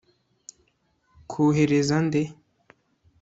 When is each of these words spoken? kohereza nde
kohereza 1.31 1.97
nde 2.07 2.21